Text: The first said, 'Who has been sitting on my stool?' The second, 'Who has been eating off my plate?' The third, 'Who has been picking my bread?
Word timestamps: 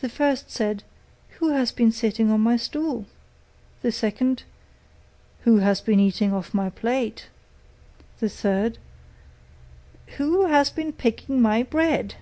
The 0.00 0.08
first 0.08 0.48
said, 0.48 0.84
'Who 1.40 1.48
has 1.48 1.72
been 1.72 1.90
sitting 1.90 2.30
on 2.30 2.40
my 2.40 2.56
stool?' 2.56 3.04
The 3.82 3.90
second, 3.90 4.44
'Who 5.40 5.58
has 5.58 5.80
been 5.80 5.98
eating 5.98 6.32
off 6.32 6.54
my 6.54 6.70
plate?' 6.70 7.26
The 8.20 8.28
third, 8.28 8.78
'Who 10.18 10.46
has 10.46 10.70
been 10.70 10.92
picking 10.92 11.42
my 11.42 11.64
bread? 11.64 12.14